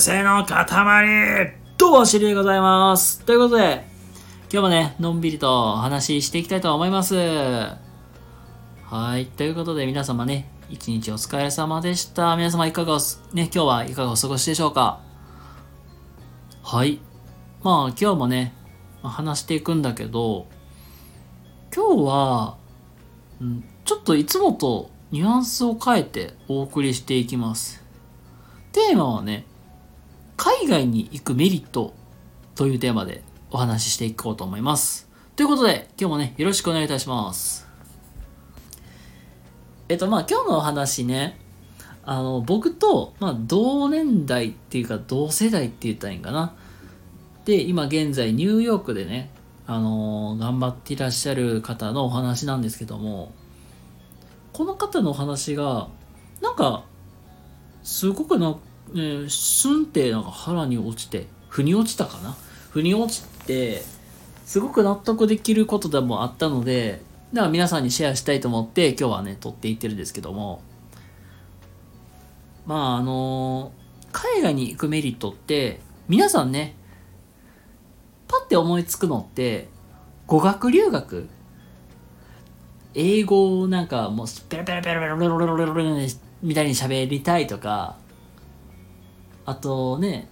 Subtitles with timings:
[0.00, 3.22] 性の塊どうも、しりでございます。
[3.26, 3.84] ということで、
[4.50, 7.14] 今日もね、のんびりとお話ししていきたいと思います。
[7.16, 7.76] は
[9.18, 9.26] い。
[9.26, 12.34] ということで、皆様ね、一日お疲れ様でした。
[12.36, 12.98] 皆様いかがお、
[13.34, 15.00] ね、今日はいかがお過ごしでしょうか
[16.62, 16.98] はい。
[17.62, 18.54] まあ、今日もね、
[19.02, 20.46] 話していくんだけど、
[21.74, 22.56] 今日は、
[23.84, 27.84] ちょっといつもとニュアンスを変えてお送りしていきます。
[28.72, 29.44] テーマはね、
[30.42, 31.92] 海外に行くメリット
[32.54, 35.06] というテーマでお話ししていこうと思います。
[35.36, 37.68] ということで、今日もね、よろしくお願いいたします。
[39.90, 41.38] えっと、まあ今日のお話ね、
[42.06, 46.54] あの、僕と、まあ同年代っていうか同世代って言ったらいいんかな。
[47.44, 49.28] で、今現在ニューヨークでね、
[49.66, 53.34] あの頑張っていらっしゃる方のお話なんですけども、
[54.54, 55.88] この方のお話が、
[56.40, 56.84] なんか、
[57.82, 58.56] すごくな、
[58.94, 62.36] えー、スンってなんか腹に落ちて腑に落ちたかな？
[62.70, 63.82] 腑に落ちて
[64.44, 70.62] すごく納得できることでもあったのででは皆さんにシェアしたいと思って今日はね撮っていってるんですけども。
[72.66, 76.76] まああのー、海外に行くメリットって皆さんね
[78.28, 79.68] パッて思いつくのって
[80.26, 81.28] 語学留学？
[82.94, 85.94] 英語をなんかもうペラペラペラペラペラペラペラ
[86.42, 87.96] みたいに喋りたいとか
[89.44, 90.28] あとね、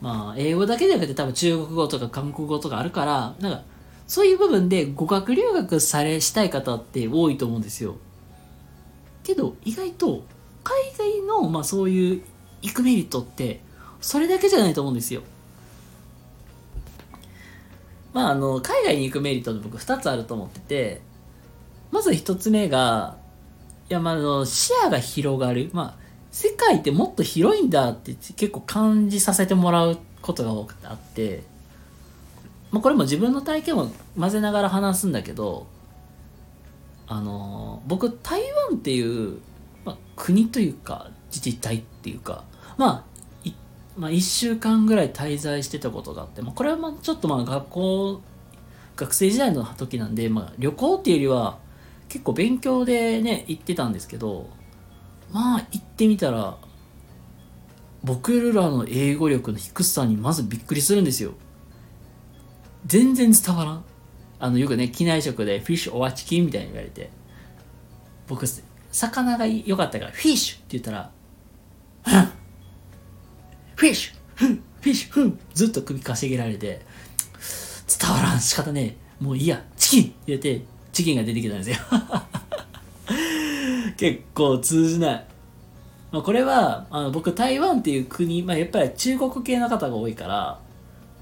[0.00, 3.62] まあ英語だけじゃなくて多分中国語とか韓国語とかあるから、なんか
[4.06, 7.96] そういう部分で語学留学されしたい方って多いと思うんですよ。
[9.22, 10.24] けど意外と
[10.64, 12.22] 海外のまあそういう
[12.62, 13.60] 行くメリットって
[14.00, 15.22] それだけじゃないと思うんですよ。
[18.12, 21.02] まああの海外に行くメリットって僕2つあると思ってて
[21.92, 23.16] まず1つ目が
[23.88, 25.99] いやまああの視野が広がるまあ
[26.30, 31.42] 世界ってもっと広いんだって結構感じさせてもらうことが多くてあって、
[32.70, 35.66] まあ、これも自分の体験を混ぜながら話すんだけど
[37.08, 39.40] あの僕台湾っていう、
[39.84, 42.44] まあ、国というか自治体っていうか
[42.76, 43.10] まあ
[43.96, 48.22] まあ、1週間ぐらい滞在してたことがあって、まあ、これはまあちょっとまあ学校
[48.96, 51.58] 学生時代の時なんで、まあ、旅行っていうよりは
[52.08, 54.48] 結構勉強でね行ってたんですけど
[55.32, 56.56] まあ行ってみたら
[58.02, 61.32] 僕らの英語力の低さにまずびっくりするんですよ。
[62.86, 63.84] 全然伝わらん。
[64.38, 67.10] あのよくね機内食でフィッシュオアチキンみたいに言われて。
[68.26, 68.46] 僕
[68.92, 71.10] 魚が良かったからフィッシュって言ったら
[73.74, 76.80] フィッシュフンフィッシュフンずっと首かしげられて
[78.00, 78.40] 伝わらん。
[78.40, 79.24] 仕方ねえ。
[79.24, 79.64] もういいや。
[79.76, 81.76] チキン入れてチキンが出てきたんですよ。
[84.00, 85.26] 結構通じない、
[86.10, 90.58] まあ、これはあの僕台湾っていう国、まあ、やっぱり中国系の方が多いから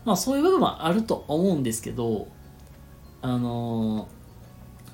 [0.04, 2.28] まあそういう部分はあると思うんですけど
[3.20, 4.18] あのー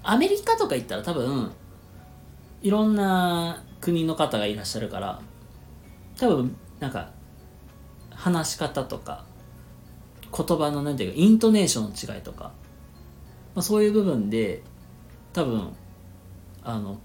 [0.07, 1.51] アメリカとか行ったら多分
[2.63, 5.21] いろんな国の方がいらっしゃるから
[6.19, 7.11] 多分なんか
[8.11, 9.25] 話し方とか
[10.31, 12.53] 言葉の何ていうかイントネーションの違いとか、
[13.55, 14.63] まあ、そういう部分で
[15.33, 15.73] 多分
[16.63, 16.99] あの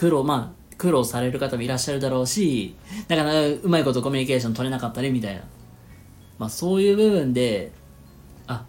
[0.00, 2.74] 苦労まあ苦労される方もいらっしゃるだろうし
[3.08, 5.42] なかなかうまいことコミュニケーション取れなかったりみたいな、
[6.38, 7.70] まあ、そういう部分で
[8.46, 8.64] あ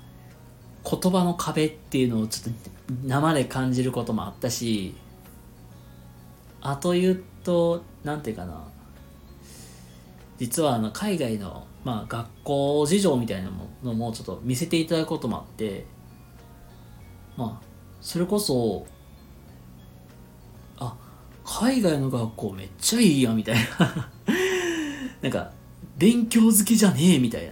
[0.83, 2.59] 言葉の壁っていうのをちょっと
[3.05, 4.93] 生で感じることもあったし
[6.59, 8.67] あと言うとなんていうかな。
[10.37, 13.51] 実はあの海外の、まあ、学校事情みたいな
[13.83, 15.85] のもちょっと見せていただくこともあって
[17.37, 17.65] まあ
[18.01, 18.87] それこそ
[21.51, 24.09] 海外の学校めっちゃいいやみたいな。
[25.21, 25.51] なんか
[25.97, 27.51] 勉強好きじゃねえみたい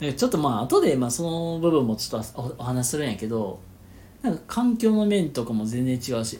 [0.00, 0.12] な。
[0.12, 3.58] ちょっとまあ後でまあその部分もちょっとお話しするんやけど
[4.22, 6.38] なんか環境の面とかも全然違うし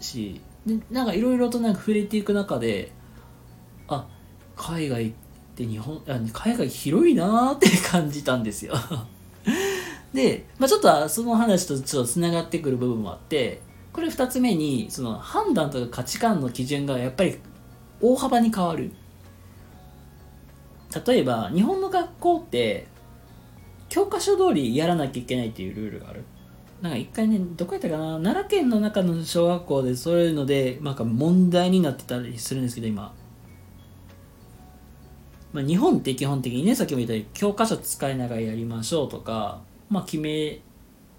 [0.00, 2.92] しでなんかいろいろとなんか触れていく中で
[3.88, 4.06] あ
[4.56, 5.12] 海外っ
[5.54, 8.74] て日本あ海外広いなーって感じたんですよ。
[10.12, 13.60] で、まあ、ちょっとその話とちょっとつながってくる部分もあって
[13.94, 17.38] これ2つ目にその判断とか価値観の基準がやっぱり
[18.02, 18.90] 大幅に変わる。
[21.06, 22.86] 例えば日本の学校って
[23.88, 26.24] 教科書通りやらなきゃいけないっていうルールがある。
[26.82, 28.18] なんか一回ねどこやったかな？
[28.18, 33.14] 奈良県の中の小学校でそういうのでなんか問題になってたりするんですけど今。
[35.52, 40.60] まあ、日本って基本的にねさっきも言ったように教科書使いながらやりましょうとか、まあ、決め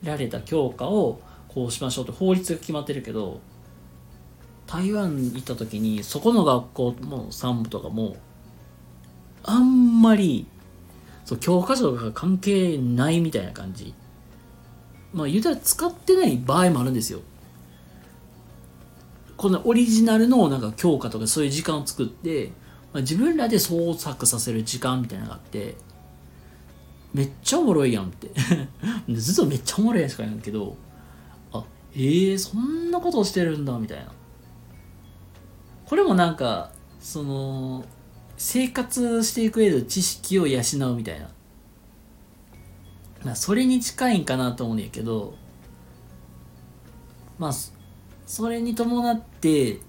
[0.04, 1.22] られた教科を
[1.56, 3.40] こうしましょうって法律が決まってるけど
[4.68, 8.18] 台湾に行った時にそこの学校も産部とかも
[9.42, 10.48] あんまり
[11.24, 13.94] そう教科書が関係ないみたいな感じ。
[15.14, 17.22] まあ言うたら使ってない場合もあるんですよ。
[19.38, 22.52] このオリジナルのなんか教科とかそういう時間を作って、
[22.94, 25.76] まあ、自分らで創作させる時間みたいなのがあって
[27.14, 28.30] めっちゃおもろいやんって。
[29.10, 30.78] ずっとめっちゃおもろいやんしか言うんけど
[31.96, 34.12] えー、そんなことをしてるんだみたいな。
[35.86, 37.86] これもなんかその
[38.38, 40.62] 生活していく上で知識を養
[40.92, 41.30] うみたいな。
[43.24, 45.34] まあそれに近いんかなと思うんやけど
[47.40, 47.52] まあ
[48.26, 49.80] それに伴って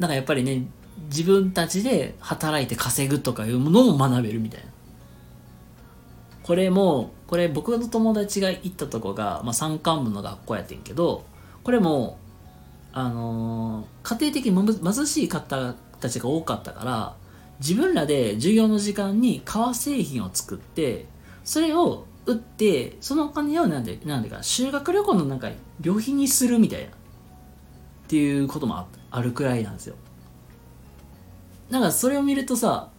[0.00, 0.66] なんかやっぱりね
[1.08, 4.66] 自分たちで働いて稼ぐとかいうものを学べるみたいな。
[6.46, 11.24] これもこれ僕の友達が行ったとこが、まあ、山間部の学校やってんけど
[11.64, 12.18] これも
[12.92, 17.16] あのー、家庭的に貧しい方たちが多かったから
[17.58, 21.06] 自分らで授業の時間に革製品を作って
[21.44, 25.50] それを売ってそのお金をなんでなんでか修学旅行のなんか
[25.80, 26.90] 旅費にするみたいなっ
[28.06, 29.96] ていうこともあるくらいなんですよ。
[31.70, 32.90] なんかそれを見るとさ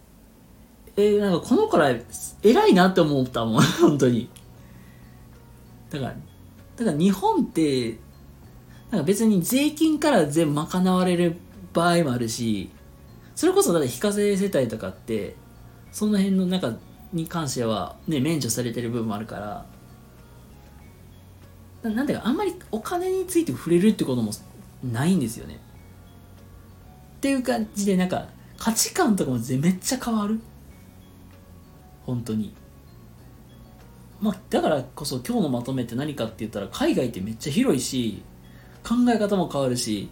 [0.98, 1.94] えー、なんかこの子ら
[2.42, 4.28] 偉いなって思ったもん 本当に。
[5.90, 6.16] だから
[6.76, 7.98] だから日本って
[8.90, 11.36] なんか別に税金から全部賄われる
[11.72, 12.70] 場合もあるし
[13.36, 15.36] それこそだって非課税世帯とかって
[15.92, 16.76] その辺の中
[17.12, 19.64] に関してはね免除されてる部分もあるか
[21.82, 24.32] らなんでかあんまりお金について触れるってことも
[24.82, 25.60] ないんですよね。
[27.18, 28.26] っていう感じでなんか
[28.58, 30.40] 価値観とかもめっちゃ変わる。
[32.08, 32.54] 本当に。
[34.18, 38.22] まあだからこそ今日のまとめって何かって言ったら海外ってめっちゃ広いし
[38.82, 40.08] 考え方も変わるし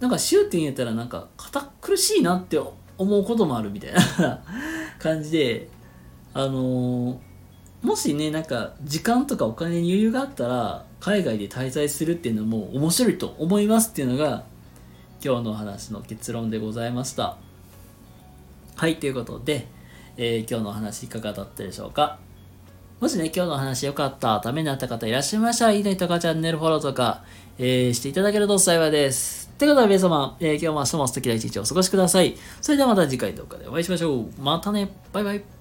[0.00, 2.58] なんか終点やったらなんか堅苦しいなって
[2.96, 4.42] 思うこともあるみたいな
[4.98, 5.68] 感じで
[6.32, 7.18] あのー、
[7.82, 14.44] もしねなんか時間とかお金に余裕があったら海外で滞在するっていうのも面白いと思いますっていうのが
[15.22, 17.36] 今日の話の結論でございました。
[18.74, 19.66] はいということで、
[20.18, 22.18] え、今日のお話いかがだったでしょうか？
[23.00, 27.22] もしね、今日の話良かった、ためになった方いらっしゃいましたら、いいねとかチャンネルフォローとか、
[27.56, 29.48] えー、していただけると幸いです。
[29.54, 32.36] ってことで皆様、えー、今日も明日も素敵な一日をお過ごしください。
[32.60, 34.26] それではまた次回の動画でお会いしましょう。
[34.40, 34.90] またね。
[35.12, 35.57] バイバイ。